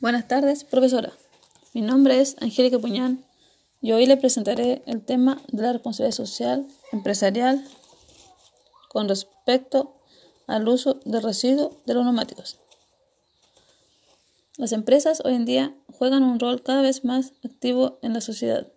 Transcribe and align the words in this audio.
Buenas 0.00 0.28
tardes, 0.28 0.64
profesora. 0.64 1.12
Mi 1.74 1.82
nombre 1.82 2.22
es 2.22 2.34
Angélica 2.40 2.78
Puñán 2.78 3.22
y 3.82 3.92
hoy 3.92 4.06
le 4.06 4.16
presentaré 4.16 4.82
el 4.86 5.04
tema 5.04 5.42
de 5.52 5.62
la 5.62 5.74
responsabilidad 5.74 6.16
social 6.16 6.66
empresarial 6.90 7.62
con 8.88 9.10
respecto 9.10 10.00
al 10.46 10.66
uso 10.66 11.00
de 11.04 11.20
residuos 11.20 11.76
de 11.84 11.92
los 11.92 12.04
neumáticos. 12.04 12.58
Las 14.56 14.72
empresas 14.72 15.20
hoy 15.22 15.34
en 15.34 15.44
día 15.44 15.76
juegan 15.98 16.22
un 16.22 16.40
rol 16.40 16.62
cada 16.62 16.80
vez 16.80 17.04
más 17.04 17.34
activo 17.44 17.98
en 18.00 18.14
la 18.14 18.22
sociedad 18.22 18.72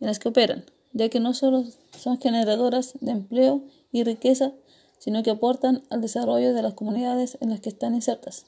en 0.00 0.06
las 0.06 0.20
que 0.20 0.28
operan, 0.28 0.64
ya 0.92 1.08
que 1.08 1.18
no 1.18 1.34
solo 1.34 1.64
son 1.98 2.20
generadoras 2.20 2.92
de 3.00 3.10
empleo 3.10 3.64
y 3.90 4.04
riqueza, 4.04 4.52
sino 5.00 5.24
que 5.24 5.30
aportan 5.30 5.82
al 5.90 6.02
desarrollo 6.02 6.54
de 6.54 6.62
las 6.62 6.74
comunidades 6.74 7.36
en 7.40 7.50
las 7.50 7.60
que 7.60 7.70
están 7.70 7.96
insertas. 7.96 8.46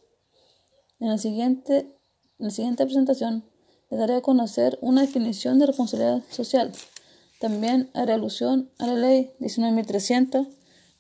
En, 1.00 1.10
el 1.10 1.18
siguiente, 1.18 1.92
en 2.38 2.46
la 2.46 2.50
siguiente 2.50 2.84
presentación 2.84 3.44
le 3.90 3.96
daré 3.96 4.16
a 4.16 4.20
conocer 4.22 4.78
una 4.80 5.02
definición 5.02 5.58
de 5.58 5.66
responsabilidad 5.66 6.22
social. 6.30 6.72
También 7.40 7.90
haré 7.94 8.12
alusión 8.14 8.70
a 8.78 8.86
la 8.86 8.94
ley 8.94 9.32
19.300 9.40 10.48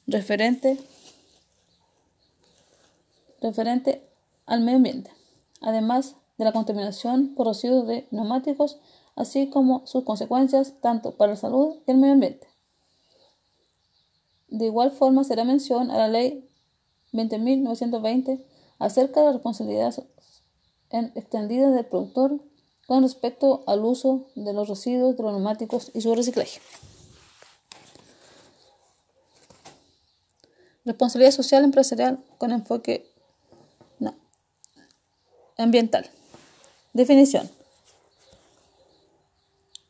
referente, 0.06 0.78
referente 3.40 4.06
al 4.46 4.60
medio 4.60 4.76
ambiente, 4.76 5.10
además 5.60 6.16
de 6.36 6.44
la 6.44 6.52
contaminación 6.52 7.34
por 7.34 7.46
residuos 7.46 7.86
de 7.86 8.06
neumáticos, 8.10 8.78
así 9.16 9.48
como 9.48 9.86
sus 9.86 10.04
consecuencias 10.04 10.74
tanto 10.80 11.16
para 11.16 11.32
la 11.32 11.36
salud 11.36 11.76
y 11.86 11.90
el 11.90 11.98
medio 11.98 12.14
ambiente. 12.14 12.46
De 14.48 14.66
igual 14.66 14.90
forma, 14.92 15.24
será 15.24 15.44
mención 15.44 15.90
a 15.90 15.98
la 15.98 16.08
Ley 16.08 16.48
20.920 17.12 18.44
acerca 18.78 19.20
de 19.20 19.26
la 19.26 19.32
responsabilidad 19.32 19.94
extendida 20.90 21.70
del 21.70 21.86
productor 21.86 22.40
con 22.86 23.02
respecto 23.02 23.64
al 23.66 23.84
uso 23.84 24.26
de 24.34 24.52
los 24.52 24.68
residuos 24.68 25.16
de 25.16 25.22
neumáticos 25.22 25.90
y 25.94 26.00
su 26.00 26.14
reciclaje. 26.14 26.60
Responsabilidad 30.84 31.32
social 31.32 31.64
empresarial 31.64 32.22
con 32.38 32.52
enfoque 32.52 33.10
ambiental. 35.56 36.10
Definición. 36.92 37.48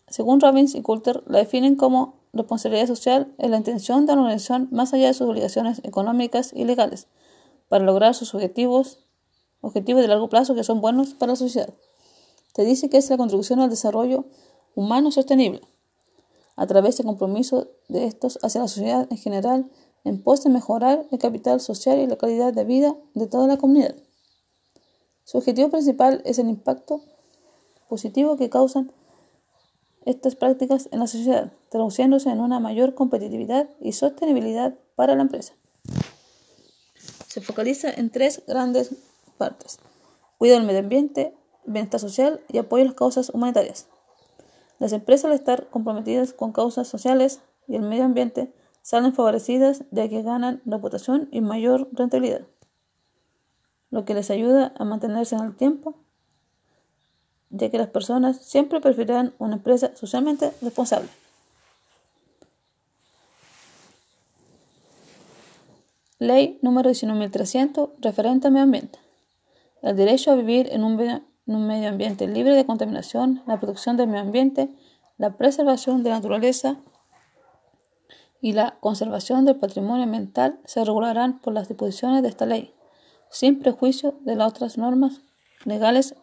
Según 0.08 0.40
Robbins 0.40 0.74
y 0.74 0.82
Coulter, 0.82 1.22
la 1.26 1.38
definen 1.38 1.76
como 1.76 2.14
responsabilidad 2.32 2.86
social 2.86 3.32
es 3.38 3.50
la 3.50 3.56
intención 3.56 4.06
de 4.06 4.12
una 4.12 4.22
organización 4.22 4.68
más 4.70 4.92
allá 4.92 5.08
de 5.08 5.14
sus 5.14 5.28
obligaciones 5.28 5.80
económicas 5.84 6.52
y 6.54 6.64
legales 6.64 7.08
para 7.68 7.84
lograr 7.84 8.14
sus 8.14 8.34
objetivos, 8.34 9.03
objetivos 9.64 10.02
de 10.02 10.08
largo 10.08 10.28
plazo 10.28 10.54
que 10.54 10.64
son 10.64 10.80
buenos 10.80 11.14
para 11.14 11.32
la 11.32 11.36
sociedad. 11.36 11.72
Te 12.52 12.64
dice 12.64 12.88
que 12.88 12.98
es 12.98 13.10
la 13.10 13.16
contribución 13.16 13.60
al 13.60 13.70
desarrollo 13.70 14.26
humano 14.74 15.10
sostenible 15.10 15.62
a 16.56 16.66
través 16.66 16.96
del 16.96 17.06
compromiso 17.06 17.68
de 17.88 18.04
estos 18.06 18.38
hacia 18.42 18.60
la 18.60 18.68
sociedad 18.68 19.06
en 19.10 19.18
general 19.18 19.70
en 20.04 20.22
pos 20.22 20.44
de 20.44 20.50
mejorar 20.50 21.06
el 21.10 21.18
capital 21.18 21.60
social 21.60 21.98
y 21.98 22.06
la 22.06 22.16
calidad 22.16 22.52
de 22.52 22.64
vida 22.64 22.94
de 23.14 23.26
toda 23.26 23.46
la 23.46 23.56
comunidad. 23.56 23.96
Su 25.24 25.38
objetivo 25.38 25.70
principal 25.70 26.20
es 26.24 26.38
el 26.38 26.48
impacto 26.48 27.00
positivo 27.88 28.36
que 28.36 28.50
causan 28.50 28.92
estas 30.04 30.36
prácticas 30.36 30.88
en 30.92 31.00
la 31.00 31.06
sociedad, 31.06 31.52
traduciéndose 31.70 32.28
en 32.28 32.40
una 32.40 32.60
mayor 32.60 32.94
competitividad 32.94 33.68
y 33.80 33.92
sostenibilidad 33.92 34.74
para 34.96 35.14
la 35.14 35.22
empresa. 35.22 35.54
Se 37.28 37.40
focaliza 37.40 37.90
en 37.90 38.10
tres 38.10 38.42
grandes 38.46 38.90
partes. 39.34 39.78
Cuidado 40.38 40.58
del 40.58 40.66
medio 40.66 40.80
ambiente, 40.80 41.34
bienestar 41.64 42.00
social 42.00 42.40
y 42.48 42.58
apoyo 42.58 42.84
las 42.84 42.94
causas 42.94 43.30
humanitarias. 43.30 43.88
Las 44.78 44.92
empresas 44.92 45.26
al 45.26 45.32
estar 45.32 45.68
comprometidas 45.68 46.32
con 46.32 46.52
causas 46.52 46.88
sociales 46.88 47.40
y 47.68 47.76
el 47.76 47.82
medio 47.82 48.04
ambiente 48.04 48.52
salen 48.82 49.14
favorecidas 49.14 49.84
ya 49.90 50.08
que 50.08 50.22
ganan 50.22 50.60
reputación 50.66 51.28
y 51.30 51.40
mayor 51.40 51.88
rentabilidad, 51.92 52.42
lo 53.90 54.04
que 54.04 54.14
les 54.14 54.30
ayuda 54.30 54.74
a 54.76 54.84
mantenerse 54.84 55.36
en 55.36 55.42
el 55.42 55.56
tiempo 55.56 55.96
ya 57.56 57.70
que 57.70 57.78
las 57.78 57.88
personas 57.88 58.38
siempre 58.44 58.80
preferirán 58.80 59.32
una 59.38 59.54
empresa 59.56 59.94
socialmente 59.94 60.52
responsable. 60.60 61.08
Ley 66.18 66.58
número 66.62 66.90
19.300 66.90 67.90
referente 68.00 68.48
al 68.48 68.52
medio 68.52 68.64
ambiente. 68.64 69.03
El 69.84 69.96
derecho 69.96 70.32
a 70.32 70.34
vivir 70.34 70.70
en 70.72 70.82
un, 70.82 70.96
medio 70.96 71.88
ambiente 71.90 72.26
libre 72.26 72.54
de 72.54 72.64
contaminación, 72.64 73.42
la 73.46 73.60
protección 73.60 73.98
del 73.98 74.08
medio 74.08 74.22
ambiente, 74.22 74.70
la 75.18 75.36
preservación 75.36 76.02
de 76.02 76.08
la 76.08 76.16
naturaleza 76.16 76.78
y 78.40 78.54
la 78.54 78.78
conservación 78.80 79.44
del 79.44 79.56
patrimonio 79.56 80.04
ambiental 80.04 80.58
se 80.64 80.82
regularán 80.82 81.38
por 81.38 81.52
las 81.52 81.68
disposiciones 81.68 82.22
de 82.22 82.30
esta 82.30 82.46
ley, 82.46 82.74
sin 83.28 83.58
prejuicio 83.58 84.14
de 84.22 84.36
las 84.36 84.48
otras 84.48 84.78
normas 84.78 85.20
legales 85.66 86.14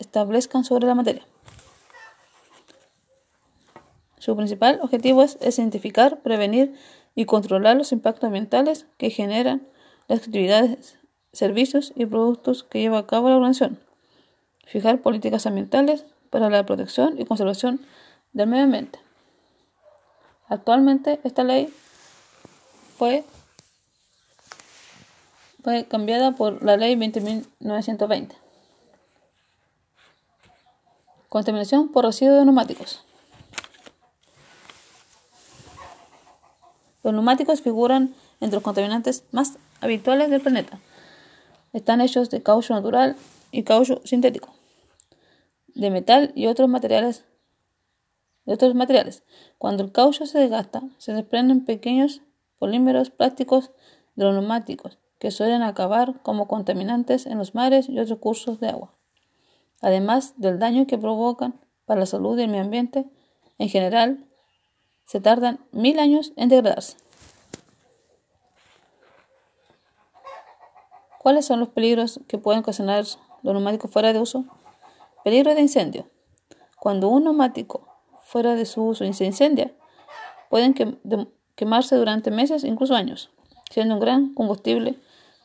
establezcan 0.00 0.64
sobre 0.64 0.88
la 0.88 0.96
materia. 0.96 1.24
Su 4.18 4.34
principal 4.34 4.80
objetivo 4.82 5.22
es, 5.22 5.38
identificar, 5.40 6.22
prevenir 6.22 6.74
y 7.14 7.24
controlar 7.24 7.76
los 7.76 7.92
impactos 7.92 8.24
ambientales 8.24 8.88
que 8.98 9.10
generan 9.10 9.68
las 10.08 10.26
actividades, 10.26 10.98
servicios 11.36 11.92
y 11.94 12.06
productos 12.06 12.64
que 12.64 12.80
lleva 12.80 12.98
a 12.98 13.06
cabo 13.06 13.28
la 13.28 13.36
organización. 13.36 13.78
Fijar 14.66 15.00
políticas 15.00 15.46
ambientales 15.46 16.04
para 16.30 16.50
la 16.50 16.66
protección 16.66 17.20
y 17.20 17.24
conservación 17.24 17.80
del 18.32 18.48
medio 18.48 18.64
ambiente. 18.64 18.98
Actualmente 20.48 21.20
esta 21.24 21.44
ley 21.44 21.72
fue, 22.96 23.24
fue 25.62 25.84
cambiada 25.84 26.32
por 26.32 26.62
la 26.62 26.76
ley 26.76 26.94
20.920. 26.94 28.32
Contaminación 31.28 31.88
por 31.88 32.04
residuos 32.04 32.38
de 32.38 32.44
neumáticos. 32.44 33.04
Los 37.02 37.12
neumáticos 37.12 37.60
figuran 37.60 38.14
entre 38.40 38.56
los 38.56 38.62
contaminantes 38.62 39.24
más 39.32 39.58
habituales 39.80 40.30
del 40.30 40.40
planeta. 40.40 40.78
Están 41.76 42.00
hechos 42.00 42.30
de 42.30 42.42
caucho 42.42 42.74
natural 42.74 43.16
y 43.52 43.62
caucho 43.62 44.00
sintético, 44.04 44.48
de 45.68 45.90
metal 45.90 46.32
y 46.34 46.46
otros 46.46 46.68
materiales. 46.68 47.24
Otros 48.46 48.74
materiales. 48.74 49.22
Cuando 49.58 49.82
el 49.82 49.92
caucho 49.92 50.26
se 50.26 50.38
desgasta, 50.38 50.82
se 50.98 51.12
desprenden 51.12 51.64
pequeños 51.64 52.22
polímeros 52.58 53.10
plásticos 53.10 53.70
de 54.14 54.24
los 54.24 54.34
neumáticos 54.34 54.98
que 55.18 55.30
suelen 55.30 55.62
acabar 55.62 56.22
como 56.22 56.48
contaminantes 56.48 57.26
en 57.26 57.38
los 57.38 57.54
mares 57.54 57.88
y 57.88 57.98
otros 57.98 58.18
cursos 58.18 58.60
de 58.60 58.68
agua 58.68 58.96
además 59.80 60.34
del 60.36 60.58
daño 60.58 60.86
que 60.86 60.98
provocan 60.98 61.54
para 61.84 62.00
la 62.00 62.06
salud 62.06 62.38
y 62.38 62.42
el 62.42 62.48
medio 62.48 62.64
ambiente, 62.64 63.06
en 63.58 63.68
general, 63.68 64.24
se 65.04 65.20
tardan 65.20 65.60
mil 65.70 65.98
años 65.98 66.32
en 66.36 66.48
degradarse. 66.48 66.96
¿Cuáles 71.26 71.44
son 71.44 71.58
los 71.58 71.70
peligros 71.70 72.20
que 72.28 72.38
pueden 72.38 72.60
ocasionar 72.60 73.04
los 73.42 73.52
neumáticos 73.52 73.90
fuera 73.90 74.12
de 74.12 74.20
uso? 74.20 74.44
Peligro 75.24 75.56
de 75.56 75.60
incendio. 75.60 76.08
Cuando 76.78 77.08
un 77.08 77.24
neumático 77.24 77.88
fuera 78.22 78.54
de 78.54 78.64
su 78.64 78.84
uso 78.84 79.12
se 79.12 79.24
incendia, 79.24 79.74
pueden 80.50 80.72
quemarse 81.56 81.96
durante 81.96 82.30
meses, 82.30 82.62
incluso 82.62 82.94
años, 82.94 83.32
siendo 83.72 83.94
un 83.94 84.00
gran 84.00 84.34
combustible 84.34 85.00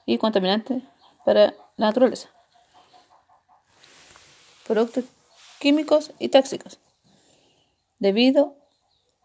y 0.05 0.19
contaminante 0.19 0.83
para 1.25 1.55
la 1.77 1.87
naturaleza 1.87 2.29
productos 4.67 5.05
químicos 5.57 6.11
y 6.19 6.29
tóxicos, 6.29 6.77
debido 7.97 8.55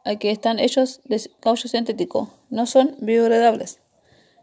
a 0.07 0.17
que 0.17 0.31
están 0.31 0.59
hechos 0.59 1.03
de 1.05 1.21
caucho 1.39 1.69
sintético, 1.69 2.31
no 2.49 2.65
son 2.65 2.97
biodegradables, 2.99 3.79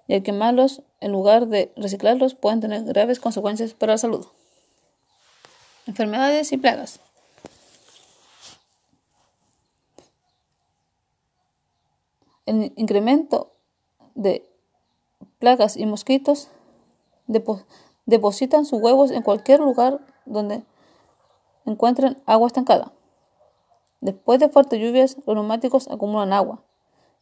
y 0.07 0.15
al 0.15 0.23
quemarlos 0.23 0.81
en 1.00 1.11
lugar 1.11 1.47
de 1.47 1.71
reciclarlos 1.75 2.35
pueden 2.35 2.59
tener 2.59 2.83
graves 2.83 3.19
consecuencias 3.19 3.73
para 3.73 3.94
la 3.94 3.97
salud. 3.97 4.25
Enfermedades 5.85 6.51
y 6.51 6.57
plagas. 6.57 7.00
El 12.45 12.73
incremento 12.75 13.51
de 14.15 14.45
plagas 15.39 15.77
y 15.77 15.85
mosquitos 15.85 16.50
depositan 18.05 18.65
sus 18.65 18.81
huevos 18.81 19.11
en 19.11 19.21
cualquier 19.21 19.61
lugar 19.61 20.01
donde 20.25 20.63
encuentran 21.65 22.21
agua 22.25 22.47
estancada. 22.47 22.91
Después 24.01 24.39
de 24.39 24.50
fuertes 24.50 24.81
lluvias, 24.81 25.15
los 25.25 25.35
neumáticos 25.35 25.88
acumulan 25.88 26.33
agua 26.33 26.61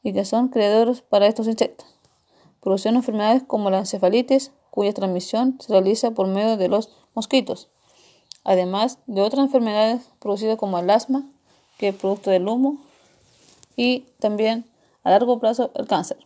y 0.01 0.13
que 0.13 0.25
son 0.25 0.47
creadores 0.47 1.01
para 1.01 1.27
estos 1.27 1.47
insectos, 1.47 1.85
produciendo 2.61 2.99
enfermedades 2.99 3.43
como 3.43 3.69
la 3.69 3.79
encefalitis, 3.79 4.51
cuya 4.69 4.93
transmisión 4.93 5.57
se 5.59 5.73
realiza 5.73 6.11
por 6.11 6.27
medio 6.27 6.57
de 6.57 6.69
los 6.69 6.89
mosquitos, 7.13 7.69
además 8.43 8.99
de 9.07 9.21
otras 9.21 9.45
enfermedades 9.45 10.09
producidas 10.19 10.57
como 10.57 10.79
el 10.79 10.89
asma, 10.89 11.29
que 11.77 11.89
es 11.89 11.95
producto 11.95 12.29
del 12.29 12.47
humo, 12.47 12.77
y 13.75 14.05
también 14.19 14.65
a 15.03 15.09
largo 15.09 15.39
plazo 15.39 15.71
el 15.75 15.87
cáncer. 15.87 16.17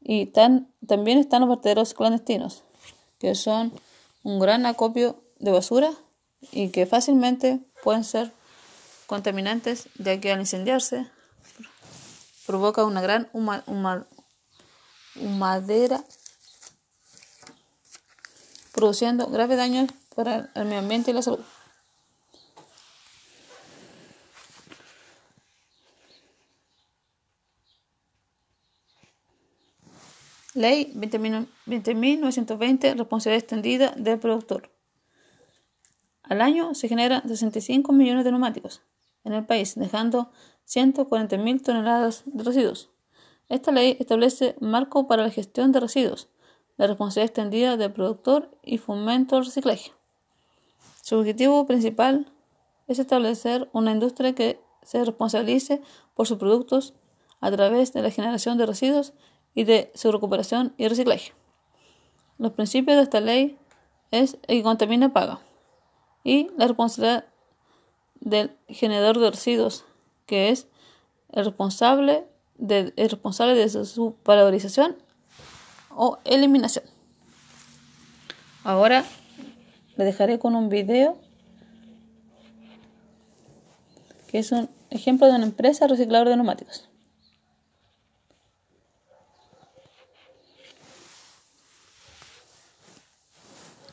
Y 0.00 0.26
también 0.26 1.18
están 1.18 1.40
los 1.40 1.50
vertederos 1.50 1.92
clandestinos, 1.92 2.64
que 3.18 3.34
son 3.34 3.72
un 4.22 4.38
gran 4.38 4.64
acopio 4.64 5.22
de 5.38 5.52
basura 5.52 5.92
y 6.52 6.70
que 6.70 6.86
fácilmente 6.86 7.60
pueden 7.82 8.04
ser 8.04 8.32
contaminantes, 9.06 9.88
ya 9.98 10.18
que 10.20 10.32
al 10.32 10.40
incendiarse 10.40 11.06
provoca 12.46 12.84
una 12.84 13.02
gran 13.02 13.28
humadera, 15.20 16.04
produciendo 18.72 19.26
graves 19.26 19.56
daños 19.56 19.90
para 20.14 20.50
el 20.54 20.64
medio 20.64 20.80
ambiente 20.80 21.10
y 21.10 21.14
la 21.14 21.22
salud. 21.22 21.40
Ley 30.54 30.92
20.920, 30.96 32.96
responsabilidad 32.96 33.42
extendida 33.42 33.94
del 33.96 34.18
productor. 34.18 34.70
Al 36.24 36.40
año 36.40 36.74
se 36.74 36.88
generan 36.88 37.28
65 37.28 37.92
millones 37.92 38.24
de 38.24 38.32
neumáticos 38.32 38.82
en 39.24 39.34
el 39.34 39.46
país, 39.46 39.76
dejando 39.76 40.32
140.000 40.66 41.62
toneladas 41.62 42.24
de 42.26 42.42
residuos. 42.42 42.90
Esta 43.48 43.72
ley 43.72 43.96
establece 43.98 44.56
marco 44.60 45.06
para 45.06 45.22
la 45.22 45.30
gestión 45.30 45.72
de 45.72 45.80
residuos, 45.80 46.28
la 46.76 46.86
responsabilidad 46.86 47.30
extendida 47.30 47.76
del 47.76 47.92
productor 47.92 48.50
y 48.62 48.78
fomento 48.78 49.36
al 49.36 49.46
reciclaje. 49.46 49.92
Su 51.02 51.18
objetivo 51.18 51.66
principal 51.66 52.30
es 52.86 52.98
establecer 52.98 53.70
una 53.72 53.92
industria 53.92 54.34
que 54.34 54.60
se 54.82 55.02
responsabilice 55.04 55.80
por 56.14 56.26
sus 56.26 56.38
productos 56.38 56.94
a 57.40 57.50
través 57.50 57.92
de 57.92 58.02
la 58.02 58.10
generación 58.10 58.58
de 58.58 58.66
residuos 58.66 59.14
y 59.54 59.64
de 59.64 59.90
su 59.94 60.12
recuperación 60.12 60.74
y 60.76 60.88
reciclaje. 60.88 61.32
Los 62.36 62.52
principios 62.52 62.96
de 62.96 63.02
esta 63.02 63.20
ley 63.20 63.58
es 64.10 64.38
el 64.46 64.58
que 64.58 64.62
contamina 64.62 65.12
paga 65.12 65.40
y 66.22 66.50
la 66.56 66.66
responsabilidad 66.66 67.24
del 68.20 68.56
generador 68.68 69.18
de 69.18 69.30
residuos, 69.30 69.84
que 70.26 70.50
es 70.50 70.68
el 71.30 71.44
responsable 71.46 72.26
de, 72.58 72.92
responsable 72.96 73.54
de 73.54 73.68
su 73.68 74.16
valorización 74.24 74.96
o 75.90 76.18
eliminación. 76.24 76.84
Ahora 78.64 79.04
le 79.96 80.04
dejaré 80.04 80.38
con 80.38 80.54
un 80.54 80.68
video 80.68 81.16
que 84.28 84.38
es 84.38 84.52
un 84.52 84.68
ejemplo 84.90 85.26
de 85.26 85.34
una 85.34 85.44
empresa 85.44 85.86
recicladora 85.86 86.30
de 86.30 86.36
neumáticos. 86.36 86.88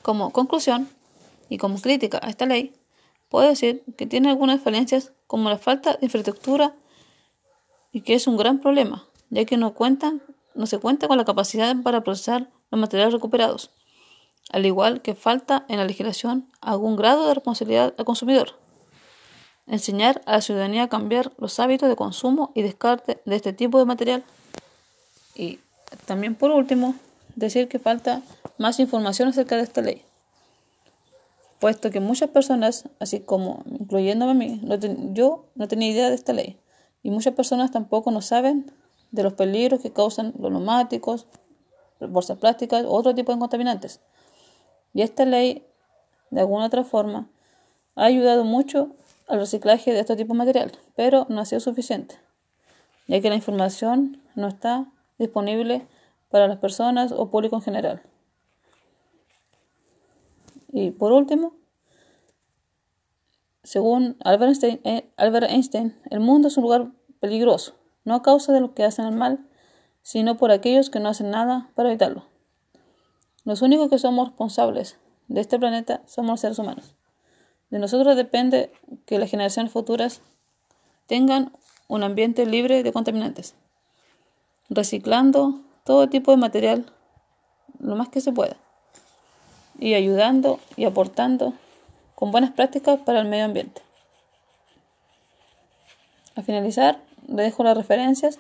Como 0.02 0.32
conclusión 0.32 0.90
y 1.50 1.58
como 1.58 1.80
crítica 1.80 2.20
a 2.22 2.30
esta 2.30 2.46
ley, 2.46 2.76
puedo 3.30 3.48
decir 3.48 3.84
que 3.98 4.06
tiene 4.06 4.30
algunas 4.30 4.62
falencias 4.62 5.14
como 5.26 5.50
la 5.50 5.58
falta 5.58 5.94
de 5.94 6.06
infraestructura 6.06 6.76
y 7.96 8.02
que 8.02 8.14
es 8.14 8.28
un 8.28 8.36
gran 8.36 8.60
problema, 8.60 9.06
ya 9.30 9.46
que 9.46 9.56
no, 9.56 9.74
cuentan, 9.74 10.22
no 10.54 10.66
se 10.66 10.80
cuenta 10.80 11.08
con 11.08 11.18
la 11.18 11.24
capacidad 11.24 11.74
para 11.82 12.04
procesar 12.04 12.50
los 12.70 12.82
materiales 12.82 13.14
recuperados, 13.14 13.72
al 14.52 14.66
igual 14.66 15.02
que 15.02 15.16
falta 15.16 15.66
en 15.70 15.78
la 15.78 15.86
legislación 15.86 16.52
algún 16.60 16.98
grado 16.98 17.26
de 17.26 17.36
responsabilidad 17.36 17.94
al 17.98 18.04
consumidor. 18.04 18.60
Enseñar 19.66 20.22
a 20.26 20.34
la 20.34 20.42
ciudadanía 20.42 20.84
a 20.84 20.90
cambiar 20.90 21.32
los 21.38 21.58
hábitos 21.62 21.88
de 21.88 21.96
consumo 21.96 22.52
y 22.54 22.64
descarte 22.64 23.22
de 23.24 23.36
este 23.38 23.54
tipo 23.54 23.80
de 23.80 23.86
material. 23.86 24.26
Y 25.34 25.60
también 26.06 26.36
por 26.36 26.52
último, 26.52 26.96
decir 27.38 27.70
que 27.70 27.80
falta 27.80 28.22
más 28.58 28.82
información 28.82 29.30
acerca 29.30 29.56
de 29.56 29.64
esta 29.64 29.82
ley 29.82 30.04
puesto 31.60 31.90
que 31.90 32.02
muchas 32.02 32.30
personas, 32.30 32.90
así 33.00 33.22
como 33.22 33.64
incluyéndome 33.66 34.32
a 34.32 34.36
mí, 34.36 34.62
yo 35.14 35.46
no 35.56 35.70
tenía 35.70 35.90
idea 35.90 36.10
de 36.10 36.16
esta 36.16 36.34
ley 36.34 36.60
y 37.06 37.12
muchas 37.12 37.36
personas 37.36 37.70
tampoco 37.70 38.10
no 38.10 38.20
saben 38.20 38.72
de 39.12 39.22
los 39.22 39.34
peligros 39.34 39.80
que 39.80 39.94
causan 39.94 40.34
los 40.40 40.52
neumáticos, 40.52 41.28
bolsas 42.00 42.40
plásticas 42.40 42.84
otro 42.88 43.14
tipo 43.14 43.32
de 43.32 43.38
contaminantes. 43.38 44.02
Y 44.92 45.04
esta 45.04 45.24
ley, 45.24 45.68
de 46.32 46.40
alguna 46.40 46.66
otra 46.66 46.84
forma, 46.84 47.30
ha 47.94 48.06
ayudado 48.06 48.44
mucho 48.44 48.96
al 49.28 49.38
reciclaje 49.38 49.94
de 49.94 50.00
este 50.00 50.16
tipo 50.16 50.34
de 50.34 50.40
material, 50.40 50.72
pero 50.96 51.28
no 51.30 51.42
ha 51.42 51.46
sido 51.46 51.60
suficiente, 51.60 52.16
ya 53.06 53.22
que 53.22 53.30
la 53.30 53.36
información 53.36 54.20
no 54.34 54.48
está 54.48 54.92
disponible 55.20 55.86
para 56.32 56.48
las 56.48 56.58
personas 56.58 57.12
o 57.12 57.30
público 57.30 57.56
en 57.56 57.62
general. 57.62 58.02
Y 60.74 60.90
por 60.90 61.12
último, 61.12 61.54
según 63.66 64.16
eh, 64.24 65.10
Albert 65.18 65.50
Einstein, 65.50 66.00
el 66.12 66.20
mundo 66.20 66.50
es 66.50 66.58
un 66.58 66.64
lugar 66.64 66.92
peligroso, 67.20 67.74
no 68.04 68.14
a 68.14 68.22
causa 68.22 68.54
de 68.54 68.62
los 68.62 68.72
que 68.72 68.84
hacen 68.84 69.06
el 69.08 69.16
mal, 69.16 69.44
sino 70.04 70.38
por 70.38 70.52
aquellos 70.52 70.92
que 70.92 71.00
no 71.00 71.10
hacen 71.10 71.32
nada 71.32 71.72
para 71.74 71.90
evitarlo. 71.90 72.26
Los 73.44 73.64
únicos 73.64 73.90
que 73.90 73.98
somos 73.98 74.30
responsables 74.30 75.00
de 75.30 75.42
este 75.42 75.58
planeta 75.58 76.04
somos 76.06 76.30
los 76.30 76.40
seres 76.42 76.60
humanos. 76.60 76.96
De 77.72 77.80
nosotros 77.80 78.16
depende 78.16 78.72
que 79.08 79.18
las 79.18 79.32
generaciones 79.32 79.72
futuras 79.72 80.22
tengan 81.08 81.52
un 81.88 82.04
ambiente 82.04 82.46
libre 82.46 82.84
de 82.84 82.94
contaminantes, 82.94 83.56
reciclando 84.70 85.62
todo 85.84 86.08
tipo 86.08 86.30
de 86.30 86.38
material 86.38 86.86
lo 87.80 87.96
más 87.96 88.10
que 88.10 88.22
se 88.22 88.32
pueda 88.32 88.58
y 89.80 89.96
ayudando 89.96 90.60
y 90.78 90.86
aportando 90.86 91.54
con 92.16 92.32
buenas 92.32 92.52
prácticas 92.52 93.00
para 93.00 93.20
el 93.20 93.28
medio 93.28 93.46
ambiente. 93.46 93.82
Al 96.36 96.44
finalizar, 96.44 97.02
le 97.28 97.44
dejo 97.44 97.64
las 97.64 97.78
referencias, 97.78 98.40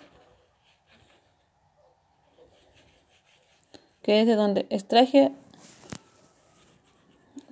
que 4.01 4.21
es 4.21 4.27
de 4.27 4.35
donde 4.35 4.65
extraje 4.69 5.31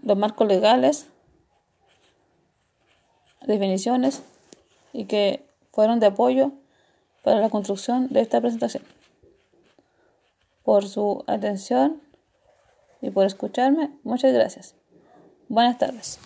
los 0.01 0.17
marcos 0.17 0.47
legales, 0.47 1.07
definiciones 3.41 4.23
y 4.91 5.05
que 5.05 5.45
fueron 5.71 5.99
de 5.99 6.07
apoyo 6.07 6.51
para 7.23 7.39
la 7.39 7.49
construcción 7.49 8.09
de 8.09 8.21
esta 8.21 8.41
presentación. 8.41 8.83
Por 10.63 10.87
su 10.87 11.23
atención 11.27 12.01
y 13.01 13.09
por 13.09 13.25
escucharme. 13.25 13.91
Muchas 14.03 14.33
gracias. 14.33 14.75
Buenas 15.49 15.77
tardes. 15.77 16.19